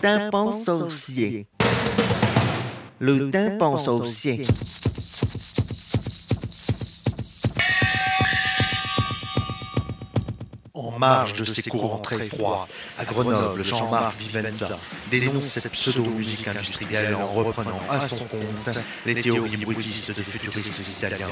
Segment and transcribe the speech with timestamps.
[0.00, 1.46] tympan saucier.
[3.00, 4.40] Le tympan saucier.
[10.78, 12.68] En marge de ces courants très froids,
[12.98, 14.78] à Grenoble, Jean-Marc Vivenza
[15.10, 21.30] dénonce cette pseudo-musique industrielle en reprenant à son compte les théories bruitistes des futuristes italiens.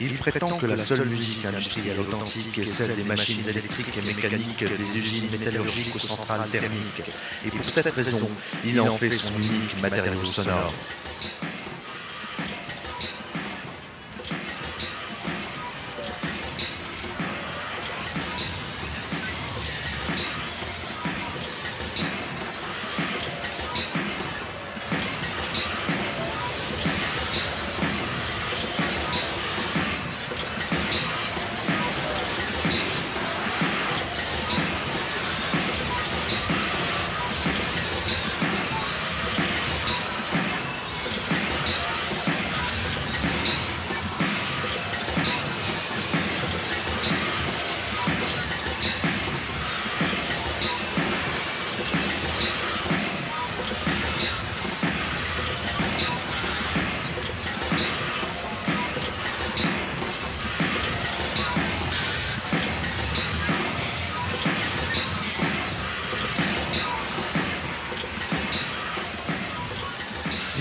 [0.00, 4.64] Il prétend que la seule musique industrielle authentique est celle des machines électriques et mécaniques
[4.64, 7.02] des usines métallurgiques aux centrales thermiques.
[7.44, 8.28] Et pour cette raison,
[8.64, 10.72] il en fait son unique matériau sonore.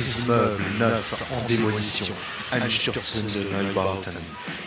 [0.04, 2.14] Des immeubles neufs en démolition.
[2.52, 4.14] Neubauten.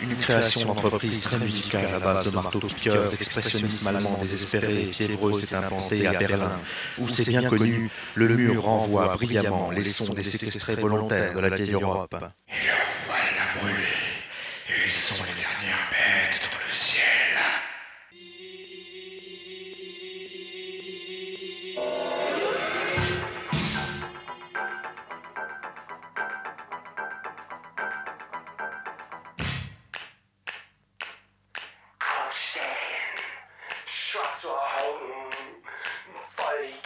[0.01, 5.55] Une création d'entreprise très musicale à base de marteaux-piqueurs, d'expressionnisme allemand désespéré et fiévreux s'est
[5.55, 6.51] implantée à Berlin,
[6.97, 11.55] où c'est bien connu, le mur renvoie brillamment les sons des séquestrés volontaires de la
[11.55, 12.15] vieille Europe.
[12.15, 12.73] Et le
[13.05, 13.71] voilà.
[14.85, 15.36] Ils sont les
[34.17, 35.29] schwarze Augen,
[36.35, 36.81] voll die.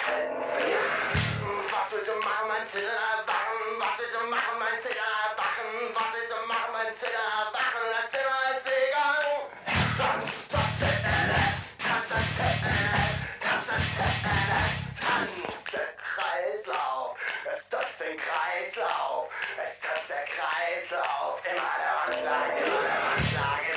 [1.71, 3.79] Was willst du machen, mein Zitter erwachen?
[3.79, 5.67] Was willst du machen, mein Zitter erwachen?
[5.95, 7.83] Was willst du machen, mein Zitter erwachen?
[7.91, 9.47] Lass dir mal Zigarren.
[9.97, 15.31] Tanz das ZNS, das ZNS, tanz das ZNS, tanz.
[15.71, 17.15] Der Kreislauf,
[17.47, 21.39] es tanzt den Kreislauf, es tanzt der Kreislauf.
[21.47, 23.70] Immer der lang, immer der Wand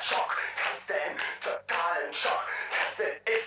[0.00, 3.37] Schock, das ist den totalen Schock, das ist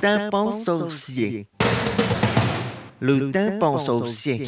[0.00, 1.48] Tympan saucier.
[3.00, 4.42] Le tympan saucier.